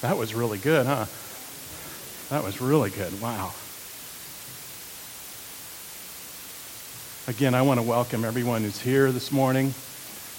[0.00, 1.06] That was really good, huh?
[2.30, 3.20] That was really good.
[3.20, 3.52] Wow.
[7.26, 9.74] Again, I want to welcome everyone who's here this morning.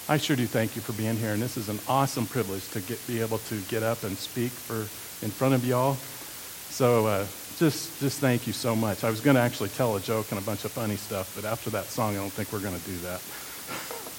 [0.07, 2.79] I sure do thank you for being here, and this is an awesome privilege to
[2.79, 4.87] get, be able to get up and speak for
[5.25, 5.95] in front of y'all.
[6.69, 7.25] So uh,
[7.57, 9.03] just just thank you so much.
[9.03, 11.43] I was going to actually tell a joke and a bunch of funny stuff, but
[11.43, 13.21] after that song, I don't think we're going to do that.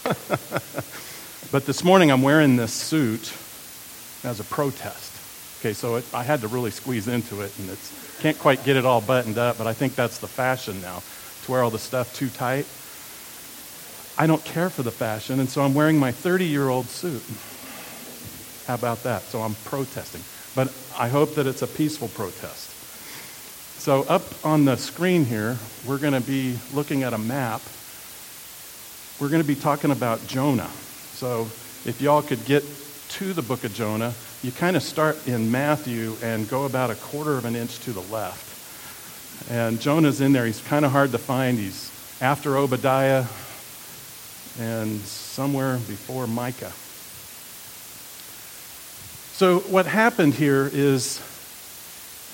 [1.50, 3.32] but this morning, I'm wearing this suit
[4.22, 5.19] as a protest.
[5.60, 8.76] Okay, so it, I had to really squeeze into it, and it's can't quite get
[8.76, 11.02] it all buttoned up, but I think that's the fashion now
[11.44, 12.66] to wear all the stuff too tight.
[14.18, 17.22] I don't care for the fashion, and so I'm wearing my 30 year old suit.
[18.66, 19.22] How about that?
[19.22, 20.22] So I'm protesting.
[20.54, 22.70] But I hope that it's a peaceful protest.
[23.80, 27.62] So, up on the screen here, we're going to be looking at a map.
[29.18, 30.68] We're going to be talking about Jonah.
[31.14, 31.42] So,
[31.86, 32.62] if y'all could get
[33.10, 36.94] to the book of Jonah, you kind of start in Matthew and go about a
[36.94, 38.46] quarter of an inch to the left.
[39.50, 40.46] And Jonah's in there.
[40.46, 41.58] He's kind of hard to find.
[41.58, 41.90] He's
[42.22, 43.26] after Obadiah
[44.58, 46.72] and somewhere before Micah.
[49.36, 51.20] So, what happened here is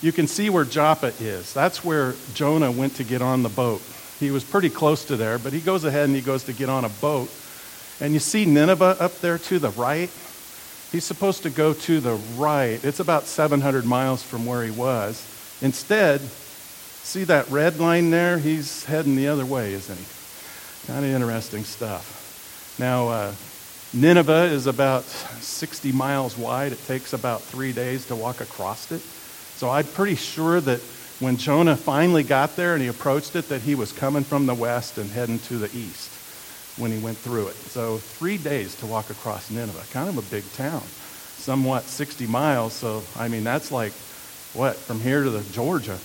[0.01, 1.53] you can see where Joppa is.
[1.53, 3.83] That's where Jonah went to get on the boat.
[4.21, 6.69] He was pretty close to there, but he goes ahead and he goes to get
[6.69, 7.31] on a boat.
[8.01, 10.11] And you see Nineveh up there to the right?
[10.93, 12.83] He's supposed to go to the right.
[12.85, 15.25] It's about 700 miles from where he was.
[15.61, 18.39] Instead, see that red line there?
[18.39, 20.05] He's heading the other way, isn't he?
[20.87, 22.77] Kind of interesting stuff.
[22.79, 23.33] Now, uh,
[23.93, 26.73] Nineveh is about 60 miles wide.
[26.73, 29.01] It takes about three days to walk across it.
[29.01, 30.81] So I'm pretty sure that
[31.19, 34.55] when Jonah finally got there and he approached it, that he was coming from the
[34.55, 36.16] west and heading to the east
[36.77, 37.55] when he went through it.
[37.55, 42.73] So three days to walk across Nineveh, kind of a big town, somewhat 60 miles.
[42.73, 43.93] So I mean, that's like
[44.53, 45.99] what from here to the Georgia.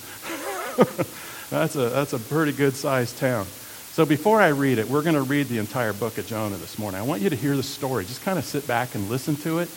[1.50, 3.46] that's a that's a pretty good sized town.
[3.92, 6.78] So before I read it, we're going to read the entire book of Jonah this
[6.78, 6.98] morning.
[6.98, 8.06] I want you to hear the story.
[8.06, 9.68] Just kind of sit back and listen to it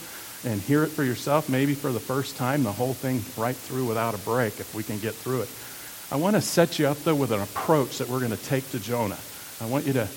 [0.46, 3.86] and hear it for yourself, maybe for the first time, the whole thing right through
[3.86, 5.50] without a break if we can get through it.
[6.12, 8.70] I want to set you up, though, with an approach that we're going to take
[8.72, 9.18] to Jonah.
[9.60, 10.08] I want you to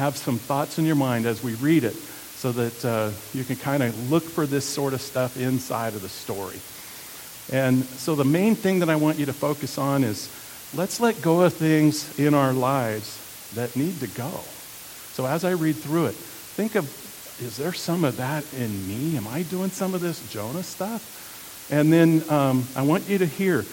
[0.00, 3.54] have some thoughts in your mind as we read it so that uh, you can
[3.56, 6.58] kind of look for this sort of stuff inside of the story.
[7.52, 10.30] And so the main thing that I want you to focus on is
[10.74, 14.30] let's let go of things in our lives that need to go.
[15.12, 16.86] So as I read through it, think of
[17.42, 19.18] is there some of that in me?
[19.18, 21.68] Am I doing some of this Jonah stuff?
[21.70, 23.66] And then um, I want you to hear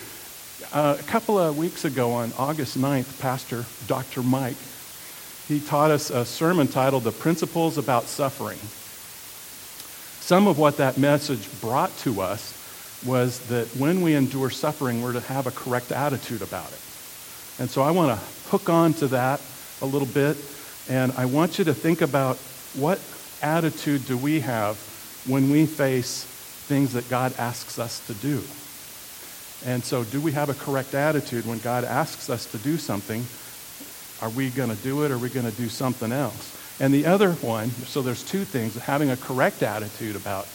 [0.73, 4.23] uh, a couple of weeks ago on August 9th, Pastor Dr.
[4.23, 4.57] Mike
[5.47, 8.59] he taught us a sermon titled The Principles About Suffering.
[10.19, 12.53] Some of what that message brought to us
[13.05, 16.81] was that when we endure suffering, we're to have a correct attitude about it.
[17.59, 19.41] And so I want to hook on to that
[19.81, 20.35] a little bit,
[20.89, 22.37] and I want you to think about
[22.75, 22.99] what
[23.41, 24.75] attitude do we have
[25.27, 26.25] when we face
[26.67, 28.41] things that God asks us to do.
[29.65, 33.25] And so, do we have a correct attitude when God asks us to do something?
[34.21, 36.55] Are we going to do it or are we going to do something else?
[36.79, 40.45] And the other one, so there's two things having a correct attitude about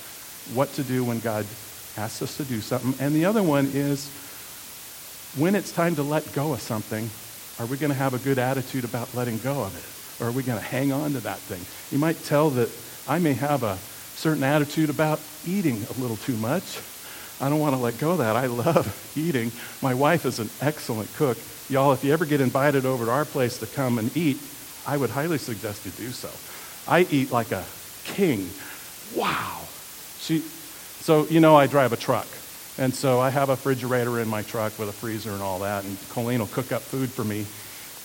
[0.54, 1.46] what to do when God
[1.96, 2.94] asks us to do something.
[3.04, 4.10] And the other one is
[5.36, 7.08] when it's time to let go of something,
[7.58, 10.22] are we going to have a good attitude about letting go of it?
[10.22, 11.60] Or are we going to hang on to that thing?
[11.90, 12.70] You might tell that
[13.08, 13.76] I may have a
[14.14, 16.80] certain attitude about eating a little too much.
[17.40, 18.36] I don't want to let go of that.
[18.36, 19.50] I love eating.
[19.80, 21.38] My wife is an excellent cook.
[21.72, 24.36] Y'all, if you ever get invited over to our place to come and eat,
[24.86, 26.28] I would highly suggest you do so.
[26.86, 27.64] I eat like a
[28.04, 28.50] king.
[29.16, 29.62] Wow.
[30.18, 32.26] She, so, you know, I drive a truck.
[32.76, 35.84] And so I have a refrigerator in my truck with a freezer and all that.
[35.84, 37.46] And Colleen will cook up food for me.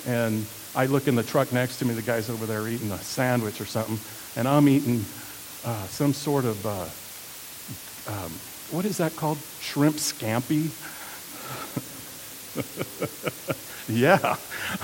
[0.08, 2.98] And I look in the truck next to me, the guy's over there eating a
[3.00, 4.00] sandwich or something.
[4.38, 5.04] And I'm eating
[5.66, 8.32] uh, some sort of, uh, um,
[8.72, 9.40] what is that called?
[9.60, 10.72] Shrimp scampi?
[13.90, 14.38] yeah,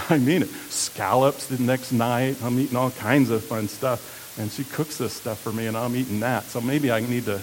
[0.09, 0.49] I mean it.
[0.69, 2.37] Scallops the next night.
[2.43, 4.37] I'm eating all kinds of fun stuff.
[4.39, 6.43] And she cooks this stuff for me, and I'm eating that.
[6.43, 7.41] So maybe I need to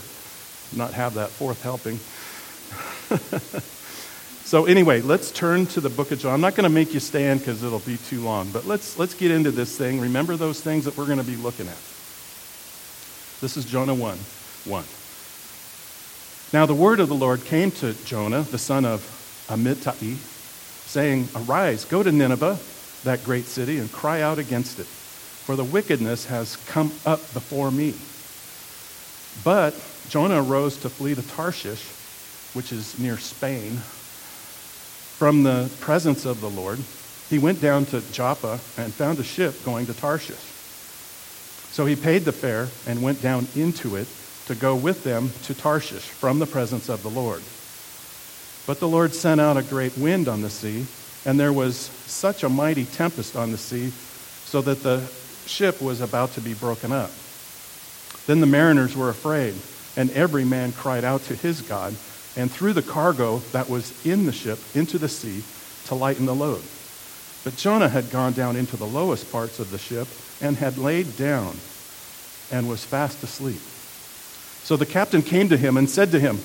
[0.74, 1.98] not have that fourth helping.
[4.44, 6.34] so anyway, let's turn to the book of John.
[6.34, 9.14] I'm not going to make you stand because it'll be too long, but let's let's
[9.14, 10.00] get into this thing.
[10.00, 11.78] Remember those things that we're going to be looking at.
[13.40, 14.84] This is Jonah 1 1.
[16.52, 19.19] Now the word of the Lord came to Jonah, the son of
[19.50, 20.16] Amittai,
[20.86, 22.58] saying, Arise, go to Nineveh,
[23.04, 27.70] that great city, and cry out against it, for the wickedness has come up before
[27.70, 27.94] me.
[29.44, 29.74] But
[30.08, 31.84] Jonah arose to flee to Tarshish,
[32.54, 33.76] which is near Spain,
[35.18, 36.78] from the presence of the Lord.
[37.28, 40.36] He went down to Joppa and found a ship going to Tarshish.
[41.72, 44.08] So he paid the fare and went down into it
[44.46, 47.42] to go with them to Tarshish from the presence of the Lord.
[48.66, 50.86] But the Lord sent out a great wind on the sea,
[51.24, 53.90] and there was such a mighty tempest on the sea,
[54.44, 55.02] so that the
[55.46, 57.10] ship was about to be broken up.
[58.26, 59.54] Then the mariners were afraid,
[59.96, 61.94] and every man cried out to his God,
[62.36, 65.42] and threw the cargo that was in the ship into the sea
[65.86, 66.62] to lighten the load.
[67.42, 70.06] But Jonah had gone down into the lowest parts of the ship
[70.40, 71.56] and had laid down
[72.52, 73.60] and was fast asleep.
[74.62, 76.38] So the captain came to him and said to him,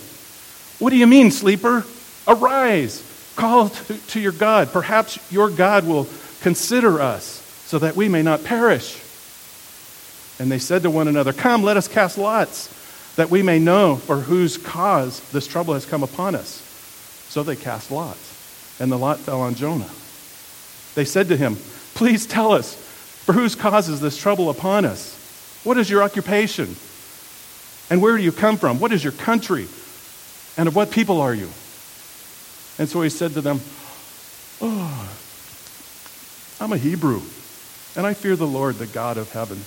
[0.80, 1.86] What do you mean, sleeper?
[2.28, 3.04] Arise,
[3.36, 4.72] call to, to your God.
[4.72, 6.08] Perhaps your God will
[6.42, 9.02] consider us so that we may not perish.
[10.40, 12.70] And they said to one another, Come, let us cast lots,
[13.16, 16.62] that we may know for whose cause this trouble has come upon us.
[17.30, 19.90] So they cast lots, and the lot fell on Jonah.
[20.96, 21.58] They said to him,
[21.94, 25.62] Please tell us, for whose cause is this trouble upon us?
[25.64, 26.76] What is your occupation?
[27.90, 28.80] And where do you come from?
[28.80, 29.68] What is your country?
[30.58, 31.50] And of what people are you?
[32.78, 33.62] And so he said to them,
[34.62, 35.16] Oh,
[36.60, 37.22] I'm a Hebrew,
[37.96, 39.60] and I fear the Lord, the God of heaven,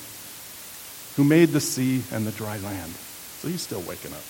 [1.17, 2.93] who made the sea and the dry land.
[3.41, 4.23] So he's still waking up.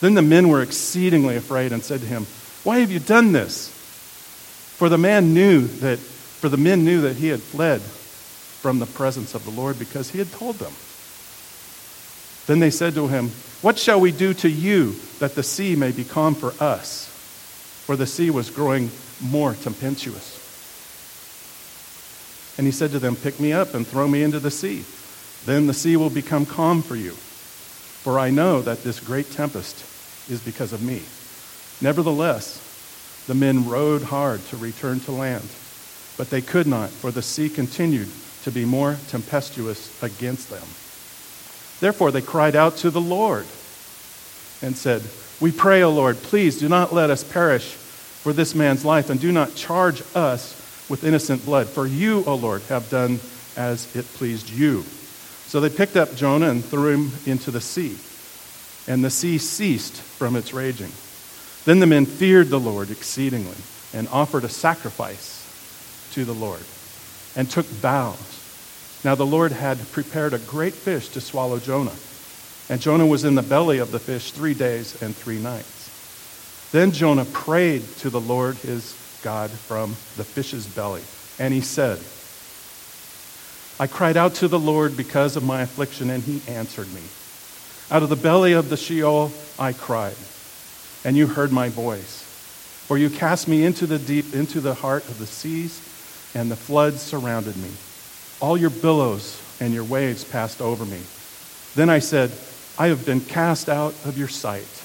[0.00, 2.26] Then the men were exceedingly afraid and said to him,
[2.62, 3.68] Why have you done this?
[4.76, 8.86] For the man knew that, for the men knew that he had fled from the
[8.86, 10.72] presence of the Lord because he had told them.
[12.46, 13.30] Then they said to him,
[13.62, 17.13] What shall we do to you that the sea may be calm for us?
[17.86, 18.90] For the sea was growing
[19.20, 20.40] more tempestuous.
[22.56, 24.84] And he said to them, Pick me up and throw me into the sea.
[25.44, 27.10] Then the sea will become calm for you.
[27.10, 29.84] For I know that this great tempest
[30.30, 31.02] is because of me.
[31.80, 32.60] Nevertheless,
[33.26, 35.48] the men rowed hard to return to land,
[36.16, 38.08] but they could not, for the sea continued
[38.44, 40.66] to be more tempestuous against them.
[41.80, 43.46] Therefore, they cried out to the Lord
[44.62, 45.02] and said,
[45.44, 49.20] We pray, O Lord, please do not let us perish for this man's life, and
[49.20, 50.56] do not charge us
[50.88, 51.68] with innocent blood.
[51.68, 53.20] For you, O Lord, have done
[53.54, 54.84] as it pleased you.
[55.44, 57.98] So they picked up Jonah and threw him into the sea,
[58.90, 60.92] and the sea ceased from its raging.
[61.66, 63.58] Then the men feared the Lord exceedingly
[63.92, 65.44] and offered a sacrifice
[66.14, 66.62] to the Lord
[67.36, 68.16] and took vows.
[69.04, 71.92] Now the Lord had prepared a great fish to swallow Jonah,
[72.68, 76.70] and Jonah was in the belly of the fish three days and three nights.
[76.72, 81.02] Then Jonah prayed to the Lord his God from the fish's belly,
[81.38, 82.00] and he said,
[83.78, 87.02] I cried out to the Lord because of my affliction, and he answered me.
[87.90, 90.16] Out of the belly of the Sheol I cried,
[91.04, 92.22] and you heard my voice.
[92.86, 95.80] For you cast me into the deep, into the heart of the seas,
[96.34, 97.70] and the floods surrounded me.
[98.40, 101.00] All your billows and your waves passed over me.
[101.74, 102.30] Then I said,
[102.78, 104.82] I have been cast out of your sight.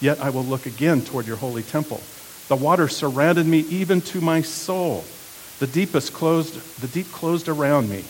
[0.00, 2.00] Yet I will look again toward your holy temple.
[2.48, 5.04] The water surrounded me even to my soul.
[5.58, 8.04] The deepest closed, the deep closed around me.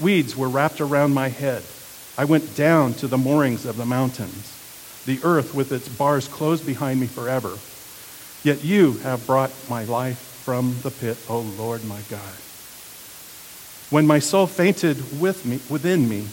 [0.00, 1.62] Weeds were wrapped around my head.
[2.16, 4.58] I went down to the moorings of the mountains.
[5.06, 7.58] The earth with its bars closed behind me forever.
[8.44, 12.34] Yet you have brought my life from the pit, O Lord my God.
[13.90, 16.26] When my soul fainted with me, within me,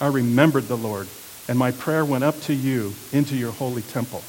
[0.00, 1.08] I remembered the Lord,
[1.48, 4.22] and my prayer went up to you into your holy temple.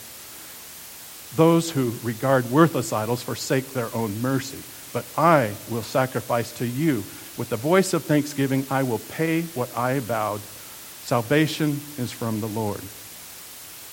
[1.35, 4.61] Those who regard worthless idols forsake their own mercy,
[4.93, 7.03] but I will sacrifice to you.
[7.37, 10.39] With the voice of thanksgiving, I will pay what I vowed.
[11.03, 12.81] Salvation is from the Lord.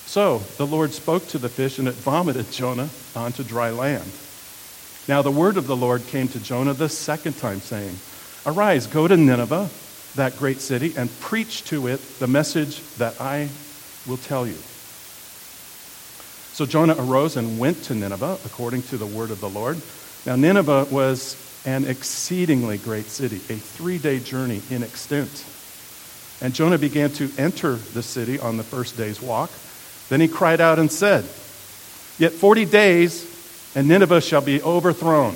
[0.05, 4.09] So the Lord spoke to the fish, and it vomited Jonah onto dry land.
[5.07, 7.97] Now the word of the Lord came to Jonah the second time, saying,
[8.45, 9.69] Arise, go to Nineveh,
[10.15, 13.49] that great city, and preach to it the message that I
[14.05, 14.57] will tell you.
[16.53, 19.81] So Jonah arose and went to Nineveh according to the word of the Lord.
[20.25, 25.45] Now, Nineveh was an exceedingly great city, a three day journey in extent.
[26.41, 29.49] And Jonah began to enter the city on the first day's walk.
[30.09, 31.23] Then he cried out and said,
[32.19, 35.35] Yet 40 days, and Nineveh shall be overthrown.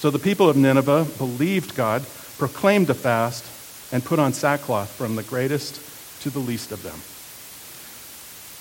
[0.00, 2.04] So the people of Nineveh believed God,
[2.40, 3.44] proclaimed a fast,
[3.92, 5.78] and put on sackcloth from the greatest
[6.22, 6.98] to the least of them.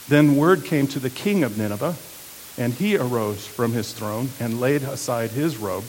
[0.10, 1.96] Then word came to the king of Nineveh,
[2.62, 5.86] and he arose from his throne and laid aside his robe,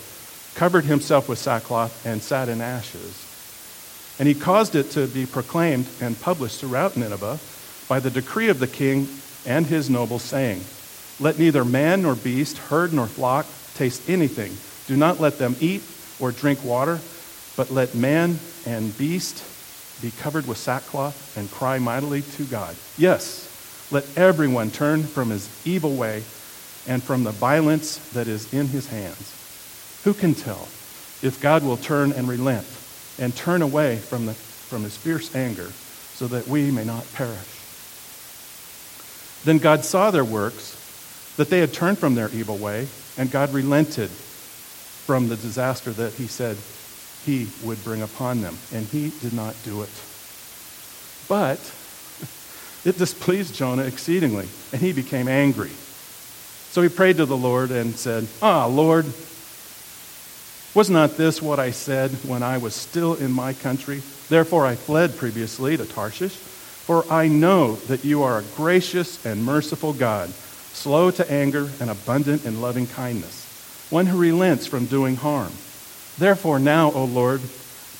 [0.54, 3.26] covered himself with sackcloth, and sat in ashes.
[4.20, 7.40] And he caused it to be proclaimed and published throughout Nineveh
[7.88, 9.08] by the decree of the king
[9.44, 10.62] and his nobles, saying,
[11.18, 14.56] Let neither man nor beast, herd nor flock taste anything.
[14.86, 15.82] Do not let them eat
[16.20, 17.00] or drink water,
[17.60, 19.44] but let man and beast
[20.00, 22.74] be covered with sackcloth and cry mightily to God.
[22.96, 26.24] Yes, let everyone turn from his evil way
[26.86, 30.00] and from the violence that is in his hands.
[30.04, 30.68] Who can tell
[31.20, 32.66] if God will turn and relent
[33.18, 35.70] and turn away from, the, from his fierce anger
[36.14, 37.60] so that we may not perish?
[39.44, 42.88] Then God saw their works, that they had turned from their evil way,
[43.18, 46.56] and God relented from the disaster that he said
[47.24, 48.56] he would bring upon them.
[48.72, 49.90] And he did not do it.
[51.28, 51.58] But
[52.84, 55.70] it displeased Jonah exceedingly, and he became angry.
[56.70, 59.06] So he prayed to the Lord and said, Ah, Lord,
[60.74, 64.02] was not this what I said when I was still in my country?
[64.28, 69.44] Therefore I fled previously to Tarshish, for I know that you are a gracious and
[69.44, 75.16] merciful God, slow to anger and abundant in loving kindness, one who relents from doing
[75.16, 75.52] harm.
[76.20, 77.40] Therefore now, O Lord,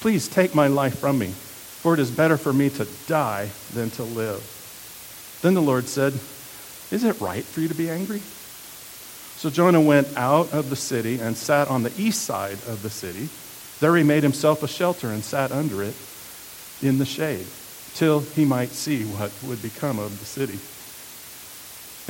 [0.01, 3.89] please take my life from me, for it is better for me to die than
[3.93, 5.39] to live.
[5.41, 6.13] Then the Lord said,
[6.91, 8.21] Is it right for you to be angry?
[9.39, 12.91] So Jonah went out of the city and sat on the east side of the
[12.91, 13.31] city.
[13.81, 15.95] There he made himself a shelter and sat under it
[16.83, 17.47] in the shade
[17.95, 20.59] till he might see what would become of the city.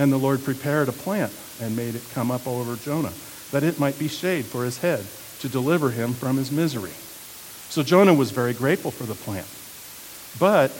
[0.03, 3.13] And the Lord prepared a plant and made it come up over Jonah,
[3.53, 5.07] that it might be shade for his head,
[5.41, 6.93] to deliver him from his misery.
[7.69, 9.47] So Jonah was very grateful for the plant.
[10.39, 10.73] But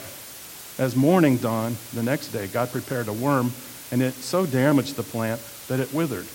[0.79, 3.53] as morning dawned the next day, God prepared a worm,
[3.91, 6.27] and it so damaged the plant that it withered.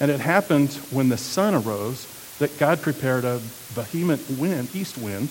[0.00, 2.06] And it happened when the sun arose
[2.38, 5.28] that God prepared a vehement wind, east wind,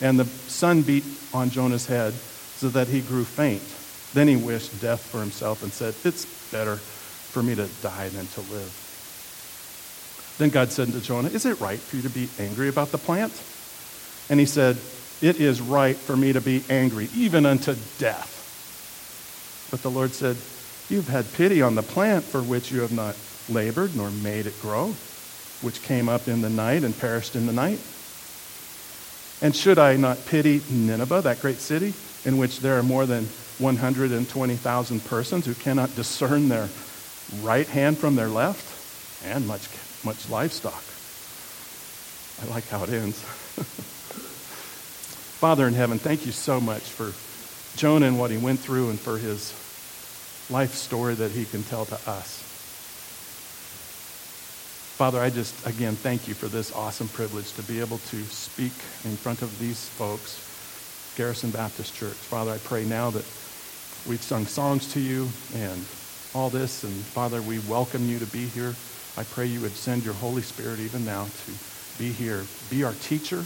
[0.00, 3.62] and the sun beat on Jonah's head so that he grew faint.
[4.12, 8.26] Then he wished death for himself and said, It's better for me to die than
[8.28, 8.93] to live.
[10.38, 12.98] Then God said to Jonah, Is it right for you to be angry about the
[12.98, 13.32] plant?
[14.28, 14.76] And he said,
[15.20, 19.68] It is right for me to be angry, even unto death.
[19.70, 20.36] But the Lord said,
[20.88, 23.16] You've had pity on the plant for which you have not
[23.48, 24.94] labored nor made it grow,
[25.62, 27.80] which came up in the night and perished in the night?
[29.40, 33.24] And should I not pity Nineveh, that great city, in which there are more than
[33.58, 36.68] 120,000 persons who cannot discern their
[37.42, 38.64] right hand from their left,
[39.24, 39.68] and much,
[40.04, 40.84] much livestock?
[42.42, 43.20] I like how it ends.
[45.40, 47.12] Father in heaven, thank you so much for
[47.78, 49.52] Jonah and what he went through and for his
[50.50, 52.42] life story that he can tell to us.
[54.96, 58.72] Father, I just, again, thank you for this awesome privilege to be able to speak
[59.04, 62.14] in front of these folks, Garrison Baptist Church.
[62.14, 63.24] Father, I pray now that
[64.06, 65.84] we've sung songs to you and
[66.32, 68.74] all this, and Father, we welcome you to be here.
[69.16, 71.52] I pray you would send your Holy Spirit even now to
[71.98, 72.44] be here.
[72.68, 73.44] Be our teacher.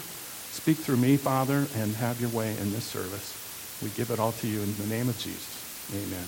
[0.51, 3.35] Speak through me, Father, and have your way in this service.
[3.83, 5.91] We give it all to you in the name of Jesus.
[5.93, 6.25] Amen.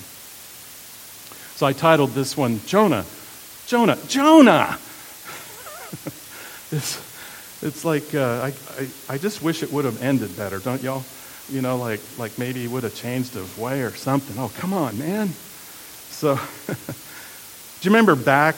[1.56, 3.04] So I titled this one Jonah.
[3.66, 3.96] Jonah.
[4.08, 4.78] Jonah!
[6.70, 7.00] it's,
[7.62, 11.02] it's like, uh, I, I, I just wish it would have ended better, don't y'all?
[11.48, 14.38] You know, like, like maybe he would have changed his way or something.
[14.38, 15.28] Oh, come on, man.
[16.10, 16.34] So,
[16.66, 16.74] do
[17.82, 18.56] you remember back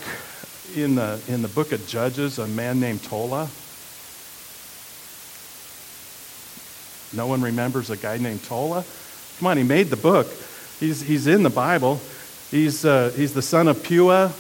[0.76, 3.49] in the, in the book of Judges, a man named Tola?
[7.14, 8.85] No one remembers a guy named Tola?
[9.38, 10.26] Come on, he made the book.
[10.81, 12.00] He's, he's in the Bible.
[12.50, 14.33] He's, uh, he's the son of Puah,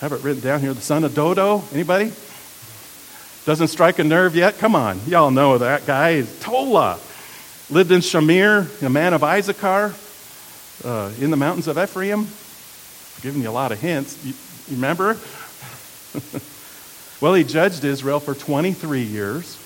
[0.00, 0.74] have it written down here.
[0.74, 1.62] The son of Dodo.
[1.72, 2.12] Anybody?
[3.46, 4.58] Doesn't strike a nerve yet?
[4.58, 5.00] Come on.
[5.06, 6.22] Y'all know that guy.
[6.40, 6.98] Tola.
[7.70, 9.94] Lived in Shamir, a man of Issachar,
[10.84, 12.26] uh, in the mountains of Ephraim.
[13.22, 14.18] Giving you a lot of hints.
[14.70, 15.16] Remember?
[17.20, 19.58] well, he judged Israel for 23 years,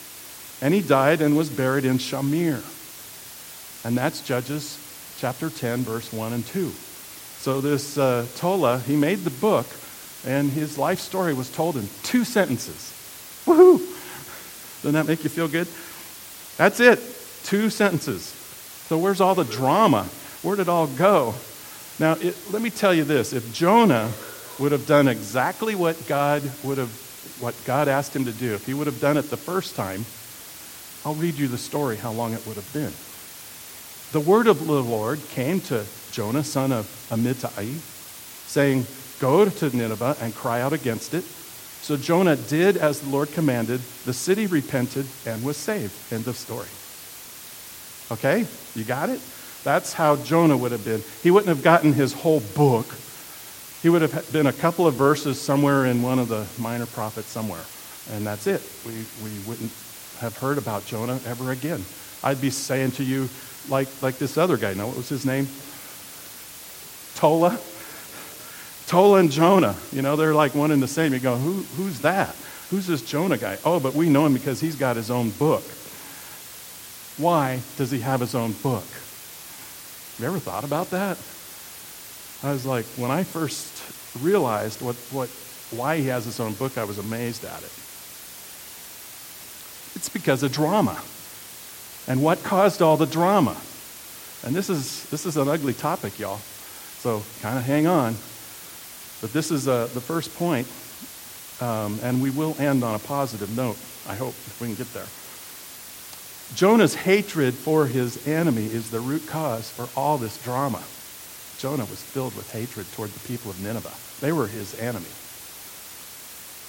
[0.61, 2.63] and he died and was buried in Shamir.
[3.85, 4.79] And that's Judges
[5.19, 6.69] chapter 10, verse 1 and 2.
[7.39, 9.67] So this uh, Tola, he made the book
[10.27, 12.93] and his life story was told in two sentences.
[13.47, 13.79] Woohoo!
[14.83, 15.69] Doesn't that make you feel good?
[16.57, 17.01] That's it.
[17.45, 18.23] Two sentences.
[18.89, 20.05] So, where's all the drama?
[20.43, 21.35] Where did it all go?
[21.99, 24.11] Now, it, let me tell you this if Jonah
[24.59, 26.91] would have done exactly what God would have,
[27.41, 30.05] what God asked him to do, if he would have done it the first time,
[31.05, 32.93] I'll read you the story, how long it would have been.
[34.13, 37.77] The word of the Lord came to Jonah, son of Amittai,
[38.49, 38.87] saying,
[39.21, 41.25] Go to Nineveh and cry out against it.
[41.25, 43.81] So Jonah did as the Lord commanded.
[44.05, 45.95] The city repented and was saved.
[46.13, 46.69] End of story.
[48.11, 48.47] Okay?
[48.75, 49.21] You got it?
[49.65, 51.03] That's how Jonah would have been.
[51.23, 52.87] He wouldn't have gotten his whole book.
[53.83, 57.29] He would have been a couple of verses somewhere in one of the minor prophets
[57.29, 57.65] somewhere.
[58.13, 58.63] And that's it.
[58.85, 58.93] We,
[59.23, 59.71] we wouldn't
[60.21, 61.85] have heard about Jonah ever again.
[62.25, 63.29] I'd be saying to you,
[63.69, 65.47] like, like this other guy, know what was his name?
[67.15, 67.59] Tola.
[68.87, 71.13] Tola and Jonah, you know, they're like one and the same.
[71.13, 72.35] You go, Who, who's that?
[72.71, 73.59] Who's this Jonah guy?
[73.65, 75.63] Oh, but we know him because he's got his own book.
[77.19, 78.85] Why does he have his own book?
[78.85, 81.19] Have you ever thought about that?
[82.43, 85.29] I was like, when I first realized what, what,
[85.71, 87.73] why he has his own book, I was amazed at it.
[89.97, 91.01] It's because of drama.
[92.07, 93.57] And what caused all the drama?
[94.45, 96.39] And this is, this is an ugly topic, y'all.
[96.39, 98.15] So kind of hang on.
[99.21, 100.69] But this is uh, the first point,
[101.61, 103.77] um, and we will end on a positive note,
[104.09, 105.07] I hope, if we can get there.
[106.55, 110.83] Jonah's hatred for his enemy is the root cause for all this drama.
[111.59, 113.93] Jonah was filled with hatred toward the people of Nineveh.
[114.21, 115.11] They were his enemy.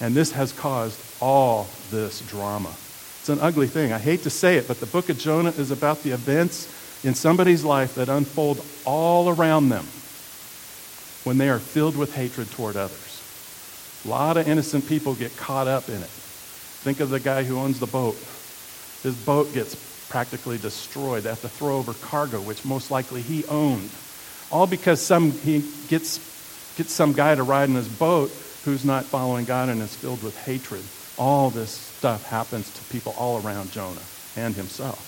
[0.01, 2.69] And this has caused all this drama.
[3.19, 3.93] It's an ugly thing.
[3.93, 6.73] I hate to say it, but the book of Jonah is about the events
[7.05, 9.85] in somebody's life that unfold all around them
[11.23, 14.01] when they are filled with hatred toward others.
[14.05, 16.09] A lot of innocent people get caught up in it.
[16.81, 18.15] Think of the guy who owns the boat.
[19.03, 19.75] His boat gets
[20.09, 21.23] practically destroyed.
[21.23, 23.89] They have to throw over cargo, which most likely he owned.
[24.51, 26.17] All because some, he gets,
[26.75, 28.31] gets some guy to ride in his boat
[28.65, 30.83] who's not following God and is filled with hatred.
[31.17, 34.01] All this stuff happens to people all around Jonah
[34.35, 35.05] and himself.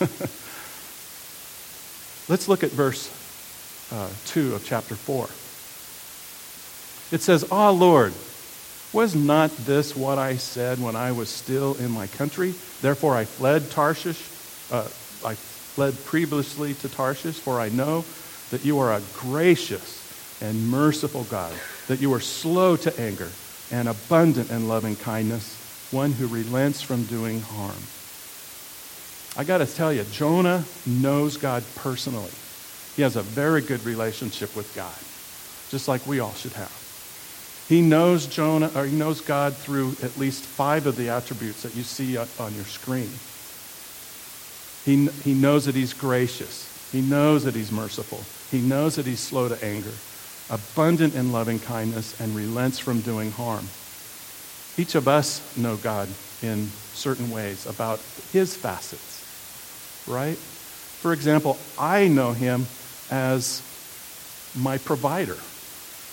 [2.28, 3.10] Let's look at verse
[3.92, 5.28] uh, 2 of chapter 4.
[7.14, 8.12] It says, Ah, Lord,
[8.92, 12.54] was not this what I said when I was still in my country?
[12.80, 14.20] Therefore I fled Tarshish.
[14.70, 14.88] Uh,
[15.24, 18.04] I fled previously to Tarshish, for I know
[18.54, 21.52] that you are a gracious and merciful God,
[21.88, 23.28] that you are slow to anger
[23.72, 27.74] and abundant in loving kindness, one who relents from doing harm.
[29.36, 32.30] I got to tell you, Jonah knows God personally.
[32.94, 34.94] He has a very good relationship with God,
[35.68, 37.66] just like we all should have.
[37.68, 41.74] He knows Jonah, or he knows God through at least five of the attributes that
[41.74, 43.10] you see on your screen.
[44.84, 46.70] He, he knows that he's gracious.
[46.94, 48.22] He knows that he's merciful.
[48.56, 49.90] He knows that he's slow to anger,
[50.48, 53.66] abundant in loving kindness, and relents from doing harm.
[54.78, 56.08] Each of us know God
[56.40, 57.98] in certain ways about
[58.30, 59.24] his facets,
[60.06, 60.36] right?
[60.36, 62.64] For example, I know him
[63.10, 63.60] as
[64.54, 65.36] my provider.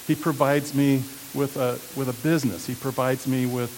[0.08, 1.04] He provides me
[1.36, 2.66] with a, with a business.
[2.66, 3.70] He provides me with,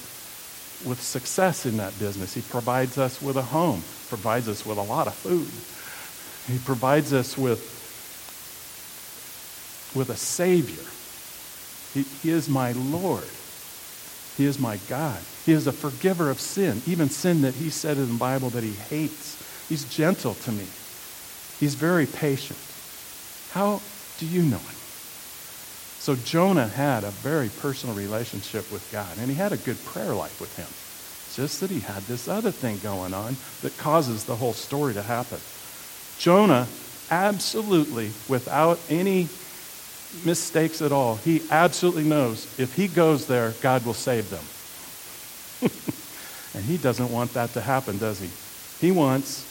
[0.88, 2.34] with success in that business.
[2.34, 5.52] He provides us with a home, provides us with a lot of food.
[6.48, 7.62] He provides us with,
[9.96, 10.84] with a Savior.
[11.94, 13.28] He, he is my Lord.
[14.38, 15.20] He is my God.
[15.46, 18.64] He is a forgiver of sin, even sin that he said in the Bible that
[18.64, 19.68] he hates.
[19.70, 20.66] He's gentle to me.
[21.60, 22.60] He's very patient.
[23.52, 23.82] How
[24.18, 24.76] do you know him?
[26.00, 30.14] So Jonah had a very personal relationship with God, and he had a good prayer
[30.14, 30.68] life with him.
[30.68, 34.94] It's just that he had this other thing going on that causes the whole story
[34.96, 35.40] to happen.
[36.18, 36.68] Jonah,
[37.10, 39.28] absolutely, without any
[40.26, 44.44] mistakes at all, he absolutely knows if he goes there, God will save them.
[46.54, 48.30] and he doesn't want that to happen, does he?
[48.86, 49.50] He wants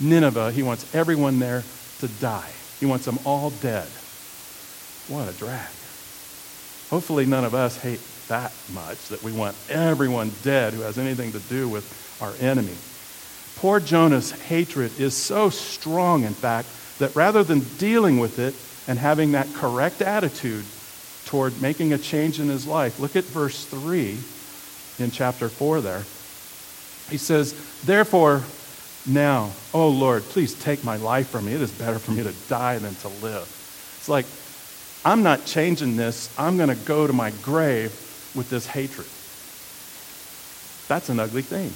[0.00, 1.62] Nineveh, he wants everyone there
[2.00, 2.50] to die.
[2.80, 3.88] He wants them all dead.
[5.08, 5.68] What a drag.
[6.90, 11.32] Hopefully, none of us hate that much that we want everyone dead who has anything
[11.32, 12.76] to do with our enemy.
[13.58, 16.68] Poor Jonah's hatred is so strong, in fact,
[17.00, 18.54] that rather than dealing with it
[18.88, 20.64] and having that correct attitude
[21.26, 24.16] toward making a change in his life, look at verse 3
[25.00, 26.04] in chapter 4 there.
[27.10, 28.44] He says, Therefore,
[29.08, 31.54] now, oh Lord, please take my life from me.
[31.54, 33.42] It is better for me to die than to live.
[33.98, 34.26] It's like,
[35.04, 36.32] I'm not changing this.
[36.38, 37.90] I'm going to go to my grave
[38.36, 39.08] with this hatred.
[40.86, 41.72] That's an ugly thing.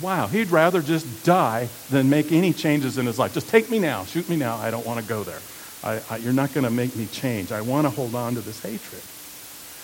[0.00, 3.34] Wow, he'd rather just die than make any changes in his life.
[3.34, 4.56] Just take me now, shoot me now.
[4.56, 5.40] I don't want to go there.
[5.84, 7.52] I, I, you're not going to make me change.
[7.52, 9.02] I want to hold on to this hatred.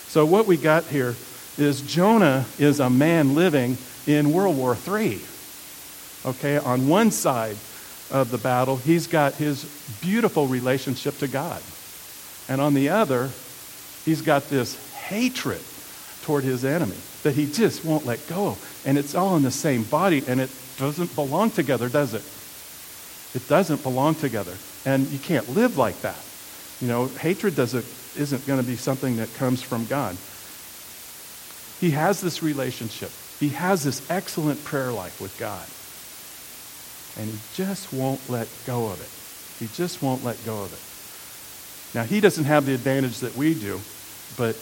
[0.09, 1.15] So, what we got here
[1.57, 5.19] is Jonah is a man living in World War III.
[6.25, 7.57] Okay, on one side
[8.09, 9.65] of the battle, he's got his
[10.01, 11.61] beautiful relationship to God.
[12.47, 13.29] And on the other,
[14.05, 15.61] he's got this hatred
[16.23, 18.57] toward his enemy that he just won't let go.
[18.85, 22.23] And it's all in the same body, and it doesn't belong together, does it?
[23.35, 24.55] It doesn't belong together.
[24.85, 26.17] And you can't live like that.
[26.81, 27.85] You know, hatred doesn't,
[28.17, 30.15] isn't going to be something that comes from God.
[31.79, 33.11] He has this relationship.
[33.39, 35.65] He has this excellent prayer life with God.
[37.21, 39.63] And he just won't let go of it.
[39.63, 41.97] He just won't let go of it.
[41.97, 43.79] Now, he doesn't have the advantage that we do,
[44.37, 44.55] but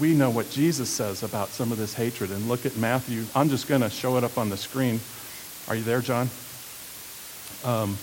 [0.00, 2.30] we know what Jesus says about some of this hatred.
[2.30, 3.24] And look at Matthew.
[3.34, 5.00] I'm just going to show it up on the screen.
[5.68, 6.28] Are you there, John?
[7.64, 7.96] Um,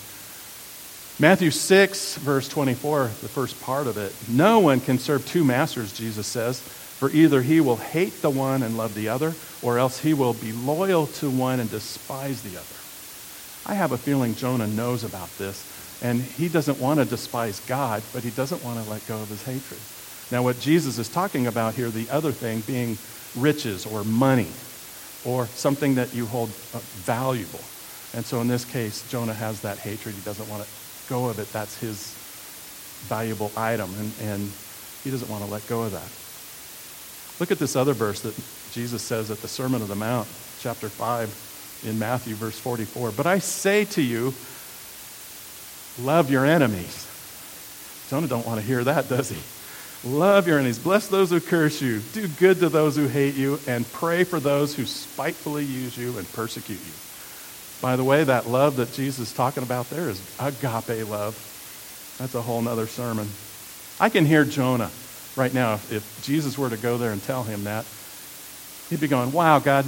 [1.20, 4.16] Matthew 6, verse 24, the first part of it.
[4.28, 8.64] No one can serve two masters, Jesus says, for either he will hate the one
[8.64, 12.58] and love the other, or else he will be loyal to one and despise the
[12.58, 12.76] other.
[13.66, 18.02] I have a feeling Jonah knows about this, and he doesn't want to despise God,
[18.14, 19.80] but he doesn't want to let go of his hatred.
[20.32, 22.98] Now, what Jesus is talking about here, the other thing being
[23.36, 24.48] riches or money
[25.26, 27.60] or something that you hold uh, valuable.
[28.14, 30.16] And so in this case, Jonah has that hatred.
[30.16, 30.70] He doesn't want to
[31.10, 31.52] go of it.
[31.52, 32.16] That's his
[33.08, 34.52] valuable item, and, and
[35.04, 37.42] he doesn't want to let go of that.
[37.42, 38.36] Look at this other verse that
[38.72, 40.28] Jesus says at the Sermon of the Mount,
[40.60, 43.12] chapter 5 in Matthew, verse 44.
[43.12, 44.34] But I say to you,
[46.00, 47.08] love your enemies.
[48.10, 49.61] Jonah don't want to hear that, does he?
[50.04, 50.80] Love your enemies.
[50.80, 52.00] Bless those who curse you.
[52.14, 53.60] Do good to those who hate you.
[53.68, 56.94] And pray for those who spitefully use you and persecute you.
[57.82, 62.16] By the way, that love that Jesus is talking about there is agape love.
[62.18, 63.28] That's a whole other sermon.
[64.00, 64.90] I can hear Jonah
[65.36, 65.76] right now.
[65.76, 67.86] If, if Jesus were to go there and tell him that,
[68.90, 69.86] he'd be going, Wow, God,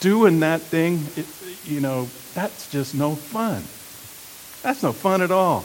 [0.00, 1.26] doing that thing, it,
[1.64, 3.62] you know, that's just no fun.
[4.62, 5.64] That's no fun at all.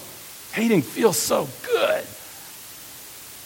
[0.51, 2.05] Hating feels so good.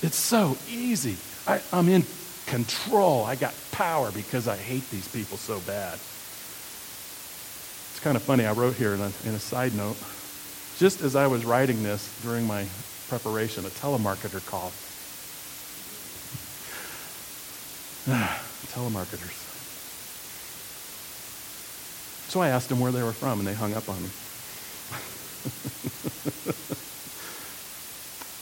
[0.03, 1.15] It's so easy.
[1.47, 2.03] I, I'm in
[2.45, 3.23] control.
[3.23, 5.93] I got power because I hate these people so bad.
[5.93, 8.45] It's kind of funny.
[8.45, 9.95] I wrote here in a, in a side note,
[10.77, 12.67] just as I was writing this during my
[13.07, 14.73] preparation, a telemarketer called.
[18.73, 19.39] Telemarketers.
[22.29, 24.09] So I asked them where they were from, and they hung up on me.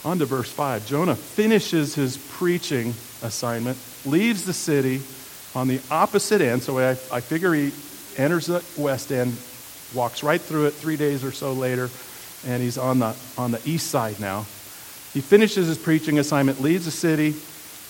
[0.04, 0.86] On to verse 5.
[0.86, 5.00] Jonah finishes his preaching assignment, leaves the city
[5.54, 6.62] on the opposite end.
[6.62, 7.72] So I, I figure he
[8.16, 9.36] enters the west end,
[9.94, 11.88] walks right through it three days or so later,
[12.46, 14.40] and he's on the, on the east side now.
[15.12, 17.34] He finishes his preaching assignment, leaves the city,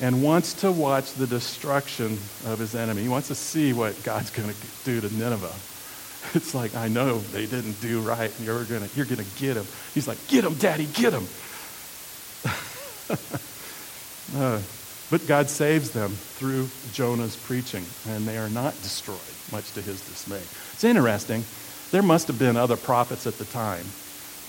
[0.01, 3.03] and wants to watch the destruction of his enemy.
[3.03, 5.53] He wants to see what God's going to do to Nineveh.
[6.35, 8.33] It's like, I know they didn't do right.
[8.39, 9.67] And you're going you're to get him.
[9.93, 11.27] He's like, get him, Daddy, get him.
[14.37, 14.61] uh,
[15.11, 19.19] but God saves them through Jonah's preaching, and they are not destroyed,
[19.53, 20.41] much to his dismay.
[20.73, 21.45] It's interesting.
[21.91, 23.85] There must have been other prophets at the time.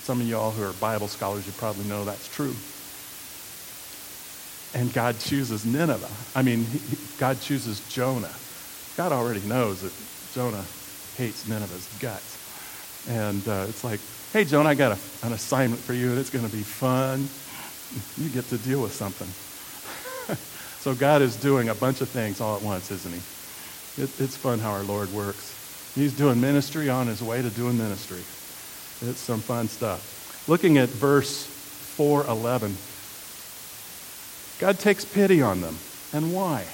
[0.04, 2.56] Some of y'all who are Bible scholars, you probably know that's true.
[4.74, 6.10] And God chooses Nineveh.
[6.34, 6.66] I mean,
[7.20, 8.34] God chooses Jonah.
[8.96, 9.94] God already knows that
[10.34, 10.64] Jonah
[11.18, 13.08] hates Nineveh's guts.
[13.10, 14.00] And uh, it's like,
[14.32, 17.28] hey, Jonah, I got a, an assignment for you, and it's going to be fun
[18.18, 19.28] you get to deal with something.
[20.80, 24.04] so God is doing a bunch of things all at once, isn't he?
[24.04, 25.54] It, it's fun how our Lord works.
[25.96, 28.22] He's doing ministry on his way to doing ministry.
[29.08, 30.46] It's some fun stuff.
[30.48, 32.76] Looking at verse 411,
[34.60, 35.78] God takes pity on them.
[36.14, 36.66] And why?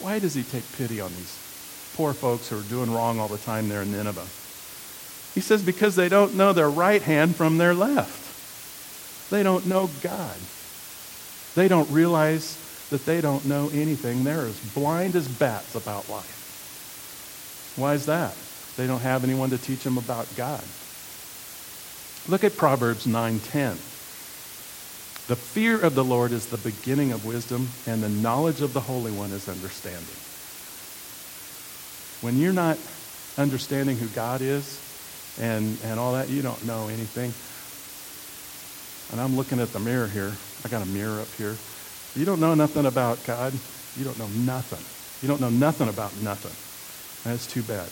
[0.00, 3.38] Why does he take pity on these poor folks who are doing wrong all the
[3.38, 4.26] time there in Nineveh?
[5.34, 9.30] He says, because they don't know their right hand from their left.
[9.30, 10.36] They don't know God.
[11.56, 12.56] They don't realize
[12.90, 14.22] that they don't know anything.
[14.22, 17.74] They're as blind as bats about life.
[17.76, 18.36] Why is that?
[18.76, 20.62] They don't have anyone to teach them about God.
[22.28, 23.78] Look at Proverbs 9:10.
[25.28, 28.80] The fear of the Lord is the beginning of wisdom, and the knowledge of the
[28.80, 30.04] Holy One is understanding.
[32.20, 32.78] When you're not
[33.38, 34.80] understanding who God is
[35.40, 37.32] and, and all that, you don't know anything.
[39.12, 40.32] And I'm looking at the mirror here.
[40.64, 41.56] I got a mirror up here.
[42.14, 43.52] You don't know nothing about God.
[43.96, 44.84] You don't know nothing.
[45.22, 46.52] You don't know nothing about nothing.
[47.30, 47.88] That's too bad.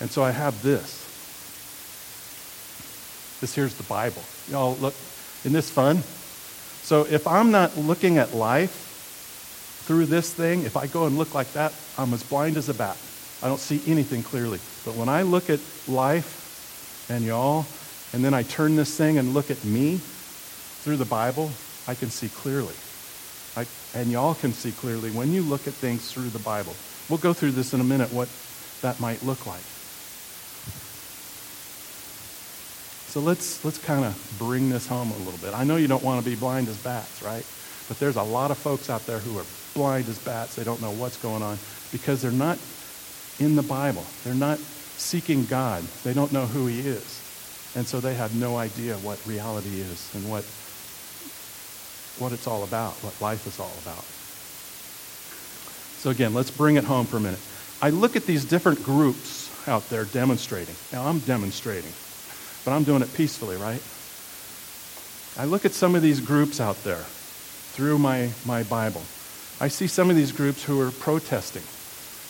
[0.00, 1.00] And so I have this.
[3.40, 4.22] This here's the Bible.
[4.48, 4.94] Y'all look,
[5.40, 5.98] isn't this fun?
[6.82, 11.34] So if I'm not looking at life through this thing, if I go and look
[11.34, 12.96] like that, I'm as blind as a bat.
[13.42, 14.60] I don't see anything clearly.
[14.84, 17.66] But when I look at life and y'all,
[18.12, 21.50] and then I turn this thing and look at me through the Bible,
[21.86, 22.74] I can see clearly.
[23.56, 23.66] I,
[23.98, 26.74] and y'all can see clearly when you look at things through the Bible.
[27.08, 28.28] We'll go through this in a minute, what
[28.82, 29.62] that might look like.
[33.12, 35.52] So let's, let's kind of bring this home a little bit.
[35.54, 37.46] I know you don't want to be blind as bats, right?
[37.88, 39.44] But there's a lot of folks out there who are
[39.74, 40.56] blind as bats.
[40.56, 41.58] They don't know what's going on
[41.92, 42.58] because they're not
[43.38, 44.04] in the Bible.
[44.24, 45.82] They're not seeking God.
[46.04, 47.21] They don't know who He is.
[47.74, 50.44] And so they have no idea what reality is and what,
[52.20, 54.04] what it's all about, what life is all about.
[56.02, 57.40] So again, let's bring it home for a minute.
[57.80, 60.74] I look at these different groups out there demonstrating.
[60.92, 61.92] Now, I'm demonstrating,
[62.64, 63.82] but I'm doing it peacefully, right?
[65.38, 67.04] I look at some of these groups out there
[67.72, 69.02] through my, my Bible.
[69.60, 71.62] I see some of these groups who are protesting,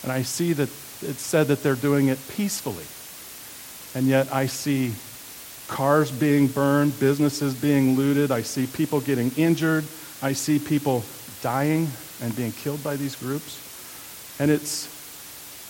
[0.03, 0.69] and I see that
[1.01, 2.85] it's said that they're doing it peacefully.
[3.95, 4.93] And yet I see
[5.67, 9.85] cars being burned, businesses being looted, I see people getting injured,
[10.21, 11.03] I see people
[11.41, 11.87] dying
[12.21, 13.59] and being killed by these groups.
[14.39, 14.87] And it's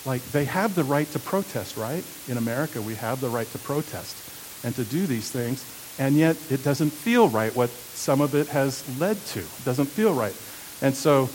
[0.06, 2.04] like they have the right to protest, right?
[2.28, 5.66] In America, we have the right to protest and to do these things,
[6.00, 9.40] and yet it doesn't feel right what some of it has led to.
[9.40, 10.36] It doesn't feel right.
[10.82, 11.30] And so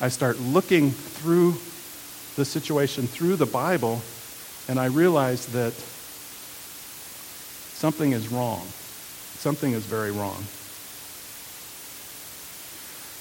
[0.00, 1.54] I start looking through
[2.36, 4.00] the situation through the Bible,
[4.68, 5.74] and I realize that
[7.80, 8.60] something is wrong.
[9.40, 10.44] Something is very wrong.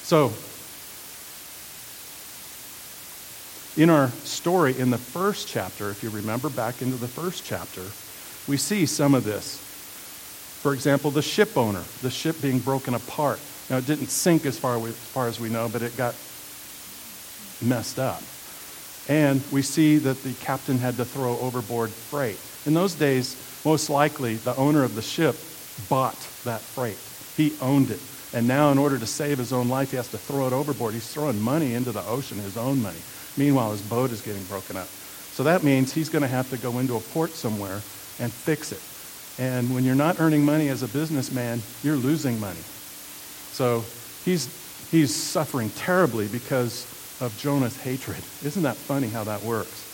[0.04, 0.34] So,
[3.82, 7.84] in our story in the first chapter, if you remember back into the first chapter,
[8.50, 9.60] we see some of this.
[10.62, 13.40] For example, the ship owner, the ship being broken apart.
[13.70, 16.16] Now, it didn't sink as far, as far as we know, but it got
[17.62, 18.22] messed up.
[19.08, 22.38] And we see that the captain had to throw overboard freight.
[22.66, 25.36] In those days, most likely the owner of the ship
[25.90, 26.98] bought that freight.
[27.36, 28.00] He owned it.
[28.34, 30.94] And now, in order to save his own life, he has to throw it overboard.
[30.94, 33.00] He's throwing money into the ocean, his own money.
[33.38, 34.88] Meanwhile, his boat is getting broken up.
[34.88, 37.82] So that means he's going to have to go into a port somewhere
[38.20, 38.82] and fix it.
[39.42, 42.60] And when you're not earning money as a businessman, you're losing money.
[42.60, 43.84] So
[44.26, 44.48] he's,
[44.92, 46.86] he's suffering terribly because
[47.22, 48.22] of Jonah's hatred.
[48.44, 49.89] Isn't that funny how that works?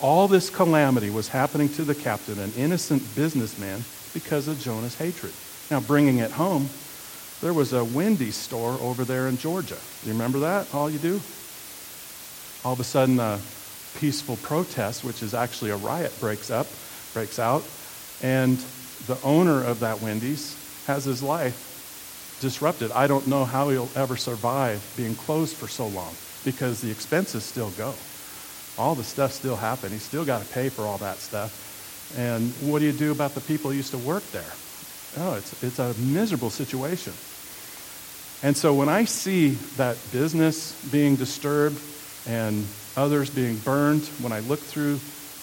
[0.00, 3.82] All this calamity was happening to the captain, an innocent businessman,
[4.12, 5.32] because of Jonah's hatred.
[5.70, 6.68] Now, bringing it home,
[7.40, 9.76] there was a Wendy's store over there in Georgia.
[10.04, 10.74] You remember that?
[10.74, 11.20] All you do?
[12.64, 13.38] All of a sudden, a
[13.98, 16.66] peaceful protest, which is actually a riot, breaks up,
[17.12, 17.64] breaks out,
[18.22, 18.58] and
[19.06, 20.56] the owner of that Wendy's
[20.86, 22.90] has his life disrupted.
[22.92, 27.44] I don't know how he'll ever survive being closed for so long because the expenses
[27.44, 27.94] still go.
[28.78, 29.90] All the stuff still happen.
[29.90, 32.14] He's still got to pay for all that stuff.
[32.18, 34.52] And what do you do about the people who used to work there?
[35.18, 37.12] Oh, it's, it's a miserable situation.
[38.42, 41.80] And so when I see that business being disturbed
[42.26, 45.00] and others being burned, when I look through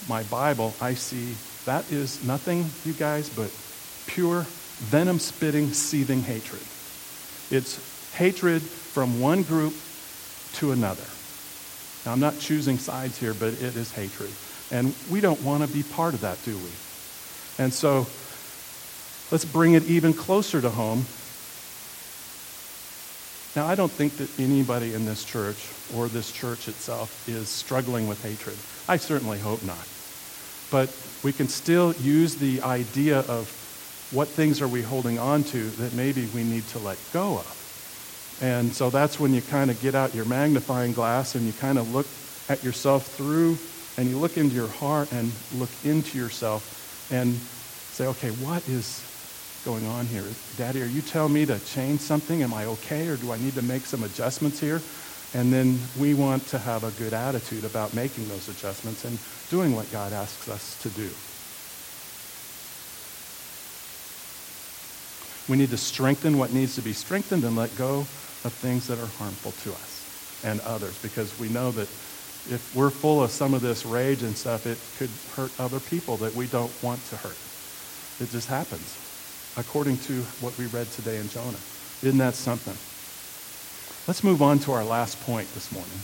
[0.08, 3.50] my Bible, I see that is nothing, you guys, but
[4.06, 4.46] pure
[4.78, 6.62] venom spitting, seething hatred.
[7.50, 9.74] It's hatred from one group
[10.54, 11.04] to another.
[12.04, 14.30] Now, I'm not choosing sides here, but it is hatred.
[14.70, 16.70] And we don't want to be part of that, do we?
[17.58, 18.06] And so
[19.30, 21.04] let's bring it even closer to home.
[23.56, 28.08] Now, I don't think that anybody in this church or this church itself is struggling
[28.08, 28.56] with hatred.
[28.88, 29.86] I certainly hope not.
[30.70, 33.48] But we can still use the idea of
[34.10, 37.63] what things are we holding on to that maybe we need to let go of.
[38.40, 41.78] And so that's when you kind of get out your magnifying glass and you kind
[41.78, 42.06] of look
[42.48, 43.58] at yourself through
[43.96, 49.02] and you look into your heart and look into yourself and say, okay, what is
[49.64, 50.24] going on here?
[50.56, 52.42] Daddy, are you telling me to change something?
[52.42, 53.08] Am I okay?
[53.08, 54.82] Or do I need to make some adjustments here?
[55.32, 59.18] And then we want to have a good attitude about making those adjustments and
[59.50, 61.10] doing what God asks us to do.
[65.50, 68.06] We need to strengthen what needs to be strengthened and let go
[68.44, 71.88] of things that are harmful to us and others because we know that
[72.50, 76.18] if we're full of some of this rage and stuff, it could hurt other people
[76.18, 77.36] that we don't want to hurt.
[78.20, 78.98] It just happens,
[79.56, 81.56] according to what we read today in Jonah.
[82.02, 82.76] Isn't that something?
[84.06, 85.98] Let's move on to our last point this morning.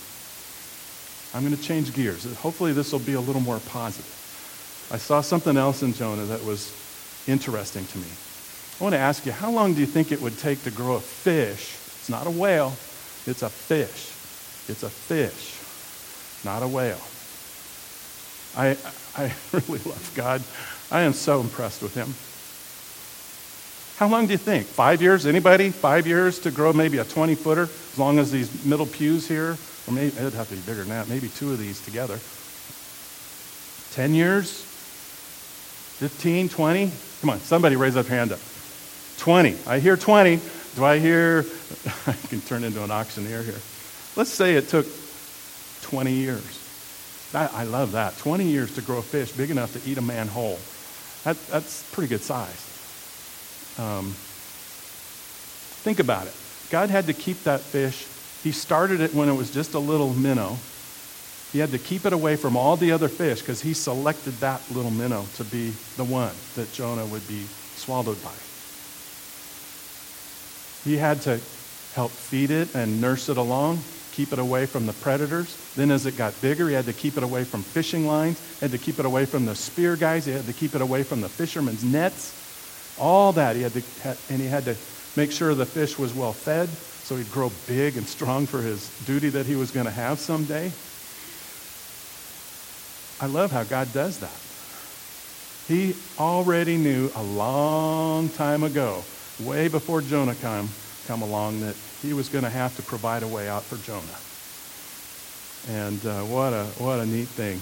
[1.35, 2.25] I'm going to change gears.
[2.39, 4.17] Hopefully, this will be a little more positive.
[4.91, 6.75] I saw something else in Jonah that was
[7.29, 8.09] interesting to me.
[8.81, 10.95] I want to ask you, how long do you think it would take to grow
[10.95, 11.77] a fish?
[12.11, 12.71] Not a whale,
[13.27, 14.11] it's a fish.
[14.69, 15.57] It's a fish,
[16.45, 17.01] not a whale.
[18.57, 18.77] I,
[19.17, 20.43] I really love God.
[20.91, 22.13] I am so impressed with him.
[23.97, 24.67] How long do you think?
[24.67, 25.27] Five years?
[25.27, 25.71] Anybody?
[25.71, 29.57] Five years to grow maybe a 20 footer, as long as these middle pews here?
[29.87, 32.19] Or maybe it'd have to be bigger than that, maybe two of these together.
[33.95, 34.63] 10 years?
[35.99, 36.93] 15, 20?
[37.21, 38.39] Come on, somebody raise up your hand up.
[39.19, 39.57] 20.
[39.67, 40.41] I hear 20.
[40.77, 41.45] Do I hear?
[42.07, 43.61] I can turn into an auctioneer here.
[44.17, 44.87] Let's say it took
[45.83, 46.59] 20 years.
[47.33, 48.17] That, I love that.
[48.19, 50.59] 20 years to grow a fish big enough to eat a man whole.
[51.25, 52.67] That, that's pretty good size.
[53.79, 54.13] Um,
[55.83, 56.35] think about it.
[56.71, 58.07] God had to keep that fish.
[58.43, 60.59] He started it when it was just a little minnow.
[61.53, 64.63] He had to keep it away from all the other fish because he selected that
[64.71, 68.31] little minnow to be the one that Jonah would be swallowed by.
[70.85, 71.41] He had to
[71.95, 75.57] help feed it and nurse it along, keep it away from the predators.
[75.77, 78.73] Then, as it got bigger, he had to keep it away from fishing lines, had
[78.73, 81.21] to keep it away from the spear guys, he had to keep it away from
[81.21, 82.37] the fishermen's nets.
[82.99, 83.57] All that.
[83.57, 83.83] He had to,
[84.29, 84.77] and he had to
[85.17, 86.69] make sure the fish was well fed
[87.11, 90.21] so he'd grow big and strong for his duty that he was going to have
[90.21, 90.71] someday.
[93.21, 94.31] I love how God does that.
[95.67, 99.03] He already knew a long time ago,
[99.41, 100.69] way before Jonah come,
[101.07, 104.21] come along, that he was going to have to provide a way out for Jonah.
[105.69, 107.61] And uh, what, a, what a neat thing.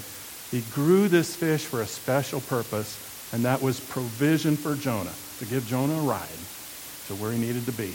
[0.51, 2.97] He grew this fish for a special purpose,
[3.33, 6.27] and that was provision for Jonah, to give Jonah a ride
[7.07, 7.93] to where he needed to be.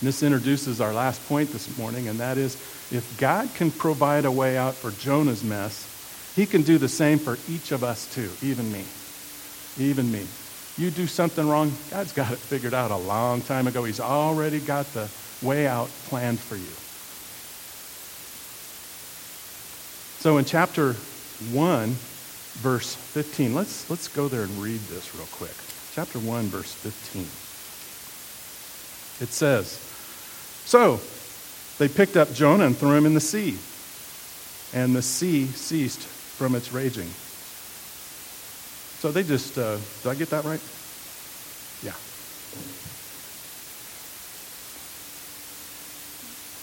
[0.00, 2.56] And this introduces our last point this morning, and that is
[2.92, 5.92] if God can provide a way out for Jonah's mess,
[6.36, 8.84] he can do the same for each of us too, even me.
[9.78, 10.26] Even me.
[10.78, 13.84] You do something wrong, God's got it figured out a long time ago.
[13.84, 15.08] He's already got the
[15.42, 16.64] way out planned for you.
[20.20, 20.92] So in chapter
[21.52, 21.88] 1,
[22.56, 25.54] verse 15, let's, let's go there and read this real quick.
[25.94, 27.22] Chapter 1, verse 15.
[29.22, 29.78] It says,
[30.66, 31.00] So
[31.78, 33.56] they picked up Jonah and threw him in the sea,
[34.78, 37.08] and the sea ceased from its raging.
[39.00, 40.60] So they just, uh, did I get that right?
[41.84, 41.92] Yeah.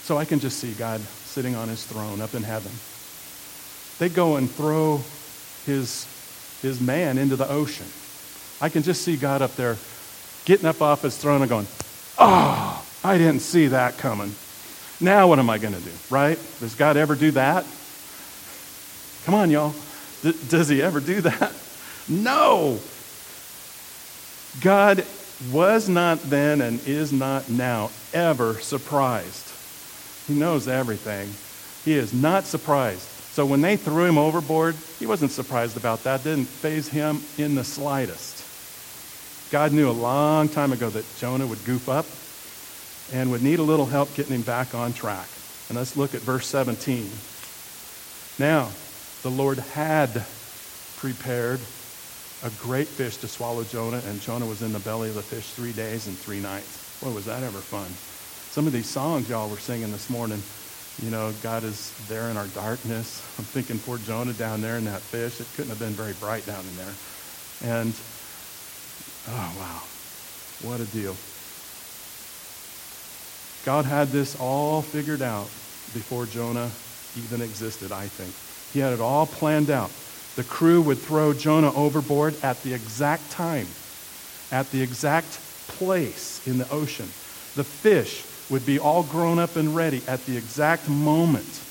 [0.02, 2.70] So I can just see God sitting on his throne up in heaven.
[3.98, 5.00] They go and throw
[5.66, 6.06] his,
[6.62, 7.86] his man into the ocean.
[8.60, 9.76] I can just see God up there
[10.44, 11.66] getting up off his throne and going,
[12.18, 14.34] Oh, I didn't see that coming.
[15.00, 16.38] Now what am I going to do, right?
[16.60, 17.64] Does God ever do that?
[19.24, 19.72] Come on, y'all.
[20.22, 21.52] D- does he ever do that?
[22.08, 22.78] No.
[24.60, 25.04] God
[25.50, 29.50] was not then and is not now ever surprised.
[30.26, 31.30] He knows everything.
[31.84, 33.08] He is not surprised.
[33.34, 36.22] So when they threw him overboard, he wasn't surprised about that.
[36.22, 38.42] Didn't faze him in the slightest.
[39.50, 42.06] God knew a long time ago that Jonah would goof up
[43.12, 45.28] and would need a little help getting him back on track.
[45.68, 47.10] And let's look at verse 17.
[48.38, 48.70] Now,
[49.22, 50.24] the Lord had
[50.96, 51.60] prepared
[52.44, 55.50] a great fish to swallow Jonah, and Jonah was in the belly of the fish
[55.52, 57.00] three days and three nights.
[57.02, 57.88] Boy, was that ever fun.
[58.52, 60.42] Some of these songs y'all were singing this morning,
[61.02, 63.24] you know, God is there in our darkness.
[63.38, 65.40] I'm thinking poor Jonah down there in that fish.
[65.40, 66.94] It couldn't have been very bright down in there.
[67.64, 67.94] And,
[69.28, 69.82] oh, wow.
[70.62, 71.16] What a deal.
[73.64, 75.46] God had this all figured out
[75.94, 76.70] before Jonah
[77.16, 78.34] even existed, I think.
[78.72, 79.90] He had it all planned out.
[80.36, 83.68] The crew would throw Jonah overboard at the exact time,
[84.50, 87.06] at the exact place in the ocean.
[87.54, 91.62] The fish would be all grown up and ready at the exact moment.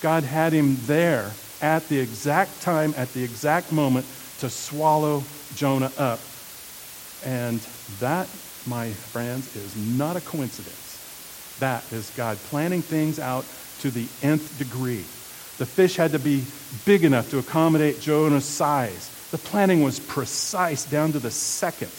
[0.00, 4.06] God had him there at the exact time, at the exact moment
[4.38, 5.22] to swallow
[5.54, 6.20] Jonah up.
[7.24, 7.60] And
[8.00, 8.28] that,
[8.66, 11.56] my friends, is not a coincidence.
[11.60, 13.44] That is God planning things out
[13.80, 15.04] to the nth degree.
[15.58, 16.44] The fish had to be
[16.84, 19.10] big enough to accommodate Jonah's size.
[19.30, 21.90] The planning was precise down to the second.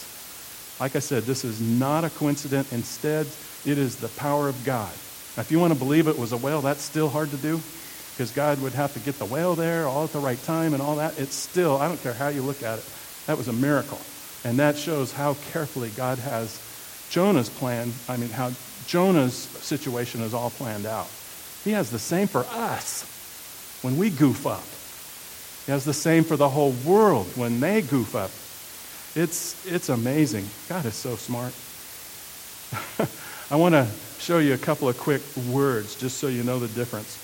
[0.80, 2.72] Like I said, this is not a coincidence.
[2.72, 3.26] Instead,
[3.66, 4.92] it is the power of God.
[5.36, 7.60] Now, if you want to believe it was a whale, that's still hard to do
[8.14, 10.82] because God would have to get the whale there all at the right time and
[10.82, 11.20] all that.
[11.20, 12.86] It's still, I don't care how you look at it,
[13.26, 14.00] that was a miracle.
[14.44, 16.62] And that shows how carefully God has
[17.10, 18.52] Jonah's plan, I mean, how
[18.86, 21.08] Jonah's situation is all planned out.
[21.64, 23.17] He has the same for us
[23.82, 24.64] when we goof up.
[25.66, 28.32] He has the same for the whole world when they goof up.
[29.22, 30.48] It's, it's amazing.
[30.70, 31.54] God is so smart.
[33.52, 33.88] I want to
[34.20, 37.24] show you a couple of quick words just so you know the difference.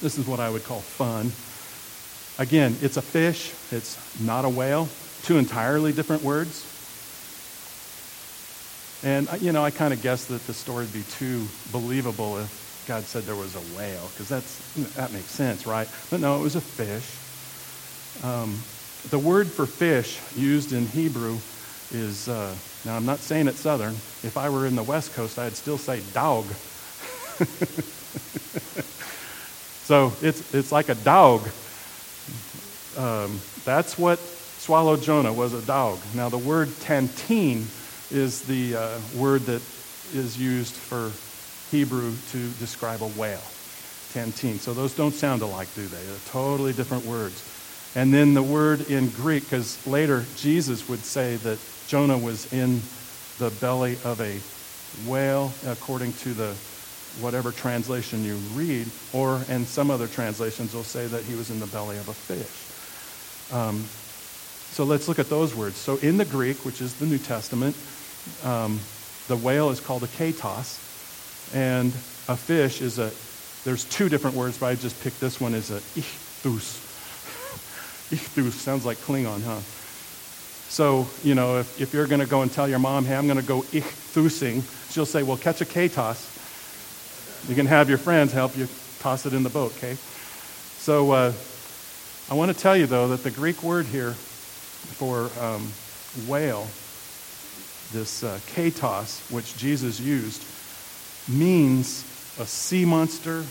[0.00, 1.32] This is what I would call fun.
[2.38, 4.88] Again, it's a fish, it's not a whale.
[5.22, 6.68] Two entirely different words.
[9.04, 12.38] And, uh, you know, I kind of guessed that the story would be too believable
[12.38, 15.88] if God said there was a whale, because that makes sense, right?
[16.10, 17.08] But no, it was a fish.
[18.24, 18.58] Um,
[19.10, 21.38] the word for fish used in Hebrew
[21.92, 22.54] is, uh,
[22.84, 23.94] now I'm not saying it's southern.
[24.22, 26.44] If I were in the West Coast, I'd still say dog.
[29.84, 31.48] so it's, it's like a dog.
[32.96, 34.18] Um, that's what
[34.58, 35.98] swallowed Jonah was a dog.
[36.14, 37.66] Now the word tantin
[38.10, 39.62] is the uh, word that
[40.14, 41.10] is used for
[41.72, 43.42] Hebrew to describe a whale.
[44.12, 44.58] Tantin.
[44.58, 46.02] So those don't sound alike, do they?
[46.02, 47.48] They're totally different words.
[47.96, 51.58] And then the word in Greek, because later Jesus would say that
[51.88, 52.82] Jonah was in
[53.38, 54.38] the belly of a
[55.08, 56.54] whale, according to the
[57.20, 61.58] whatever translation you read, or in some other translations will say that he was in
[61.58, 63.56] the belly of a fish.
[63.56, 63.82] Um,
[64.72, 65.76] so let's look at those words.
[65.76, 67.76] So in the Greek, which is the New Testament,
[68.44, 68.78] um,
[69.28, 70.91] the whale is called a katos,
[71.54, 71.92] and
[72.28, 73.10] a fish is a.
[73.64, 76.80] There's two different words, but I just picked this one as a ichthus.
[78.10, 79.60] ichthus sounds like Klingon, huh?
[80.72, 83.26] So, you know, if, if you're going to go and tell your mom, hey, I'm
[83.26, 86.30] going to go ichthusing, she'll say, well, catch a katos.
[87.46, 88.66] You can have your friends help you
[88.98, 89.96] toss it in the boat, okay?
[90.78, 91.32] So uh,
[92.30, 95.70] I want to tell you, though, that the Greek word here for um,
[96.26, 96.66] whale,
[97.92, 100.42] this uh, katos, which Jesus used,
[101.28, 102.04] means
[102.38, 103.44] a sea monster.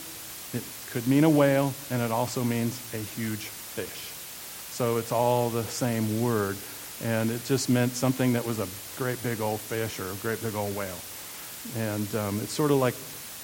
[0.54, 4.12] It could mean a whale, and it also means a huge fish.
[4.72, 6.58] So it's all the same word.
[7.04, 8.68] And it just meant something that was a
[8.98, 11.00] great big old fish or a great big old whale.
[11.78, 12.96] And um, it's sort of like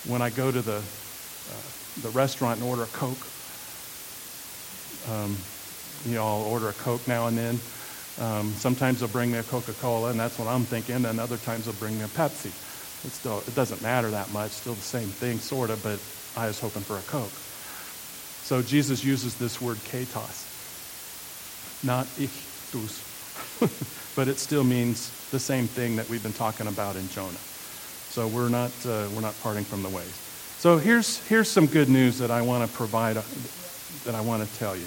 [0.05, 3.27] when I go to the, uh, the restaurant and order a Coke.
[5.09, 5.37] Um,
[6.05, 7.59] you know, I'll order a Coke now and then.
[8.19, 11.05] Um, sometimes they'll bring me a Coca-Cola, and that's what I'm thinking.
[11.05, 12.51] And other times they'll bring me a Pepsi.
[13.03, 14.51] It still it doesn't matter that much.
[14.51, 15.81] Still the same thing, sort of.
[15.83, 15.99] But
[16.39, 17.31] I was hoping for a Coke.
[18.47, 20.45] So Jesus uses this word katos,
[21.83, 23.03] not ichthus,
[24.15, 27.43] but it still means the same thing that we've been talking about in Jonah.
[28.09, 30.13] So we're not uh, we're not parting from the ways.
[30.59, 33.17] So here's here's some good news that I want to provide
[34.05, 34.85] that I want to tell you.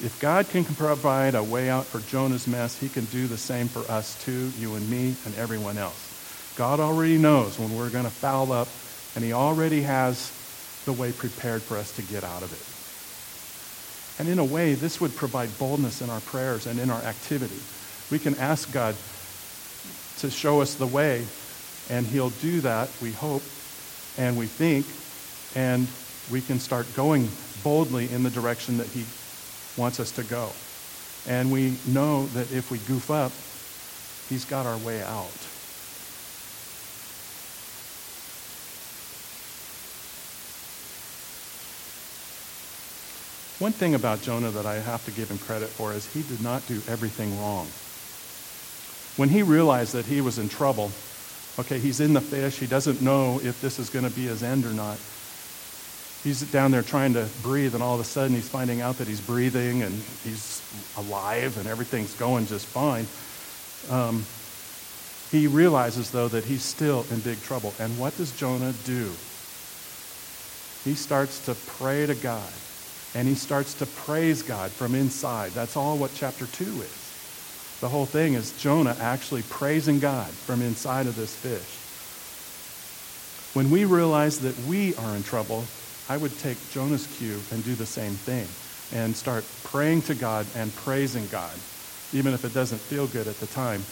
[0.00, 3.68] If God can provide a way out for Jonah's mess, he can do the same
[3.68, 6.13] for us too, you and me and everyone else.
[6.56, 8.68] God already knows when we're going to foul up,
[9.16, 10.30] and he already has
[10.84, 14.20] the way prepared for us to get out of it.
[14.20, 17.58] And in a way, this would provide boldness in our prayers and in our activity.
[18.10, 18.94] We can ask God
[20.18, 21.24] to show us the way,
[21.90, 23.42] and He'll do that, we hope,
[24.16, 24.86] and we think,
[25.56, 25.88] and
[26.30, 27.28] we can start going
[27.64, 29.04] boldly in the direction that He
[29.76, 30.50] wants us to go.
[31.26, 33.32] And we know that if we goof up,
[34.28, 35.32] He's got our way out.
[43.60, 46.42] One thing about Jonah that I have to give him credit for is he did
[46.42, 47.68] not do everything wrong.
[49.16, 50.90] When he realized that he was in trouble,
[51.60, 54.42] okay, he's in the fish, he doesn't know if this is going to be his
[54.42, 54.98] end or not.
[56.24, 59.06] He's down there trying to breathe, and all of a sudden he's finding out that
[59.06, 59.94] he's breathing and
[60.24, 60.60] he's
[60.96, 63.06] alive and everything's going just fine.
[63.88, 64.24] Um,
[65.30, 67.72] he realizes, though, that he's still in big trouble.
[67.78, 69.12] And what does Jonah do?
[70.82, 72.52] He starts to pray to God
[73.14, 75.52] and he starts to praise God from inside.
[75.52, 77.04] That's all what chapter 2 is.
[77.80, 81.80] The whole thing is Jonah actually praising God from inside of this fish.
[83.54, 85.64] When we realize that we are in trouble,
[86.08, 88.48] I would take Jonah's cue and do the same thing
[88.92, 91.54] and start praying to God and praising God,
[92.12, 93.84] even if it doesn't feel good at the time.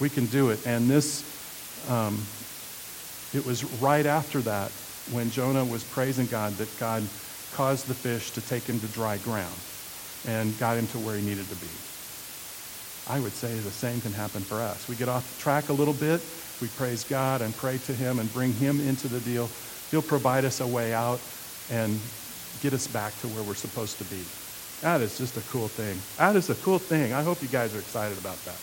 [0.00, 0.66] We can do it.
[0.66, 1.24] And this,
[1.88, 2.20] um,
[3.32, 4.70] it was right after that
[5.12, 7.02] when Jonah was praising God that God
[7.56, 9.56] caused the fish to take him to dry ground
[10.28, 11.72] and got him to where he needed to be.
[13.08, 14.88] I would say the same can happen for us.
[14.88, 16.20] We get off track a little bit,
[16.60, 19.48] we praise God and pray to Him and bring Him into the deal.
[19.90, 21.20] He'll provide us a way out
[21.70, 21.98] and
[22.62, 24.22] get us back to where we're supposed to be.
[24.80, 25.98] That is just a cool thing.
[26.16, 27.12] That is a cool thing.
[27.12, 28.56] I hope you guys are excited about that.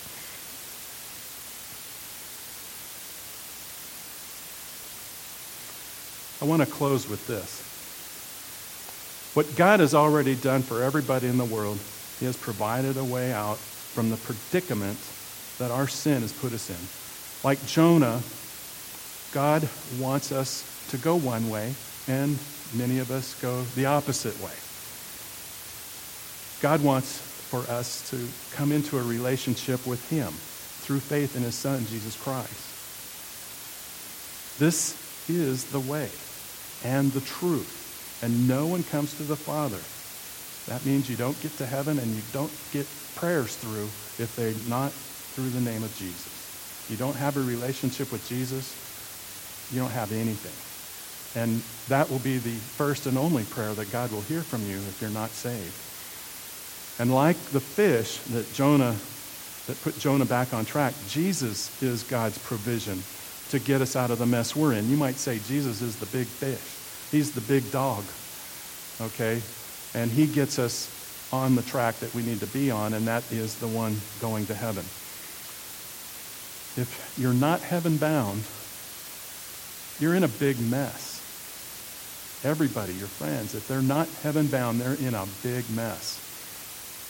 [6.41, 7.72] I want to close with this.
[9.33, 11.79] What God has already done for everybody in the world,
[12.19, 14.99] He has provided a way out from the predicament
[15.57, 17.47] that our sin has put us in.
[17.47, 18.21] Like Jonah,
[19.33, 19.67] God
[19.99, 21.73] wants us to go one way,
[22.07, 22.37] and
[22.75, 24.53] many of us go the opposite way.
[26.61, 27.17] God wants
[27.49, 32.15] for us to come into a relationship with Him through faith in His Son, Jesus
[32.21, 32.69] Christ.
[34.59, 34.95] This
[35.27, 36.09] is the way
[36.83, 37.82] and the truth
[38.23, 39.83] and no one comes to the Father
[40.71, 44.53] That means you don't get to heaven and you don't get prayers through if they're
[44.69, 44.93] not
[45.35, 46.87] through the name of Jesus.
[46.89, 48.71] You don't have a relationship with Jesus,
[49.73, 50.55] you don't have anything.
[51.35, 54.77] And that will be the first and only prayer that God will hear from you
[54.77, 55.75] if you're not saved.
[57.01, 58.95] And like the fish that Jonah
[59.67, 63.03] that put Jonah back on track, Jesus is God's provision
[63.49, 64.89] to get us out of the mess we're in.
[64.89, 66.82] You might say Jesus is the big fish.
[67.13, 68.03] He's the big dog.
[68.99, 69.39] Okay?
[69.93, 70.89] And he gets us
[71.31, 74.47] on the track that we need to be on, and that is the one going
[74.47, 74.83] to heaven.
[76.75, 78.41] If you're not heaven bound,
[79.99, 81.21] you're in a big mess.
[82.43, 86.17] Everybody, your friends, if they're not heaven bound, they're in a big mess.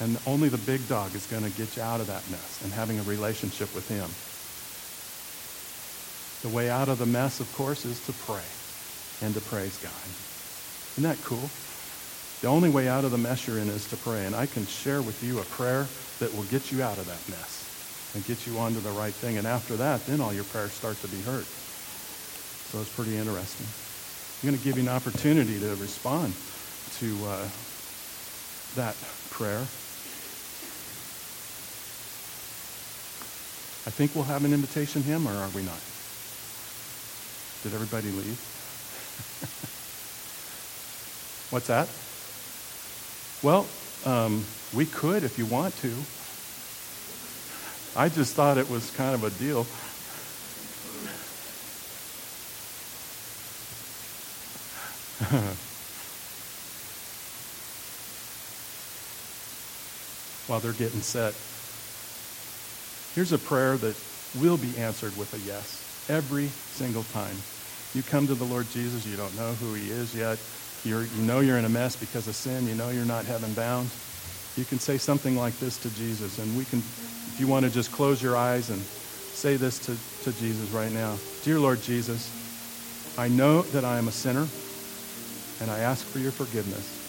[0.02, 2.74] And only the big dog is going to get you out of that mess and
[2.74, 4.10] having a relationship with him.
[6.42, 8.44] The way out of the mess, of course, is to pray
[9.22, 9.92] and to praise God.
[10.94, 11.50] Isn't that cool?
[12.42, 14.26] The only way out of the mess you're in is to pray.
[14.26, 15.88] And I can share with you a prayer
[16.20, 19.38] that will get you out of that mess and get you onto the right thing.
[19.38, 21.46] And after that, then all your prayers start to be heard.
[21.46, 23.68] So it's pretty interesting.
[24.44, 26.34] I'm going to give you an opportunity to respond
[27.00, 27.48] to uh,
[28.76, 28.96] that
[29.32, 29.62] prayer.
[33.86, 35.80] I think we'll have an invitation hymn, or are we not?
[37.64, 38.53] Did everybody leave?
[41.50, 41.88] What's that?
[43.42, 43.68] Well,
[44.06, 45.94] um, we could if you want to.
[47.96, 49.64] I just thought it was kind of a deal.
[60.48, 61.34] While they're getting set,
[63.16, 63.96] here's a prayer that
[64.36, 67.42] will be answered with a yes every single time.
[67.94, 70.40] You come to the Lord Jesus, you don't know who he is yet.
[70.84, 72.68] You're, you know you're in a mess because of sin.
[72.68, 73.90] You know you're not heaven bound.
[74.58, 77.72] You can say something like this to Jesus, and we can, if you want to
[77.72, 82.32] just close your eyes and say this to, to Jesus right now Dear Lord Jesus,
[83.18, 84.48] I know that I am a sinner
[85.62, 87.02] and I ask for your forgiveness.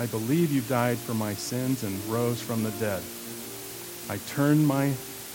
[0.00, 3.02] I believe you died for my sins and rose from the dead.
[4.08, 4.92] I turn my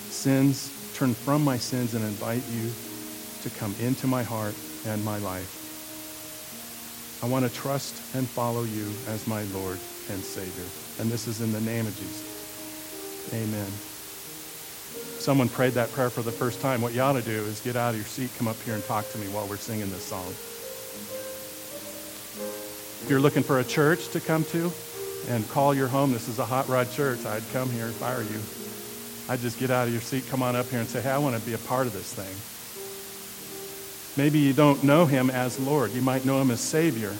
[0.09, 2.71] sins, turn from my sins and invite you
[3.47, 5.65] to come into my heart and my life.
[7.23, 9.79] I want to trust and follow you as my Lord
[10.09, 10.65] and Savior.
[11.01, 13.31] And this is in the name of Jesus.
[13.33, 13.67] Amen.
[15.19, 16.81] Someone prayed that prayer for the first time.
[16.81, 18.83] What you ought to do is get out of your seat, come up here and
[18.85, 20.29] talk to me while we're singing this song.
[23.03, 24.71] If you're looking for a church to come to
[25.29, 27.25] and call your home, this is a hot rod church.
[27.25, 28.39] I'd come here if I were you.
[29.29, 31.17] I'd just get out of your seat, come on up here and say, hey, I
[31.17, 32.56] want to be a part of this thing.
[34.17, 35.91] Maybe you don't know him as Lord.
[35.91, 37.13] You might know him as Savior,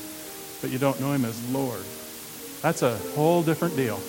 [0.62, 1.84] but you don't know him as Lord.
[2.64, 4.00] That's a whole different deal.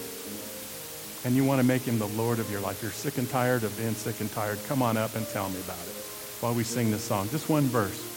[1.24, 2.82] And you want to make him the Lord of your life.
[2.82, 4.59] You're sick and tired of being sick and tired.
[4.68, 5.95] Come on up and tell me about it
[6.41, 7.28] while we sing this song.
[7.28, 8.07] Just one verse.